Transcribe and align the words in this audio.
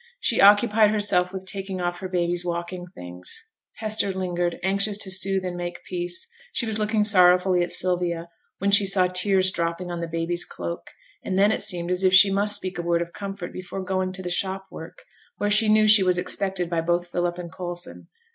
She 0.19 0.41
occupied 0.41 0.89
herself 0.89 1.31
with 1.31 1.45
taking 1.45 1.79
off 1.79 1.99
her 1.99 2.09
baby's 2.09 2.43
walking 2.43 2.87
things. 2.87 3.39
Hester 3.75 4.11
lingered, 4.11 4.57
anxious 4.63 4.97
to 4.97 5.11
soothe 5.11 5.45
and 5.45 5.55
make 5.55 5.83
peace; 5.87 6.27
she 6.53 6.65
was 6.65 6.79
looking 6.79 7.03
sorrowfully 7.03 7.61
at 7.61 7.71
Sylvia, 7.71 8.27
when 8.57 8.71
she 8.71 8.83
saw 8.83 9.05
tears 9.05 9.51
dropping 9.51 9.91
on 9.91 9.99
the 9.99 10.07
baby's 10.07 10.43
cloak, 10.43 10.89
and 11.23 11.37
then 11.37 11.51
it 11.51 11.61
seemed 11.61 11.91
as 11.91 12.03
if 12.03 12.15
she 12.15 12.31
must 12.31 12.55
speak 12.55 12.79
a 12.79 12.81
word 12.81 13.03
of 13.03 13.13
comfort 13.13 13.53
before 13.53 13.83
going 13.83 14.11
to 14.13 14.23
the 14.23 14.29
shop 14.31 14.65
work, 14.71 15.03
where 15.37 15.51
she 15.51 15.69
knew 15.69 15.87
she 15.87 16.01
was 16.01 16.17
expected 16.17 16.67
by 16.67 16.81
both 16.81 17.05
Philip 17.09 17.37
and 17.37 17.53
Coulson. 17.55 18.07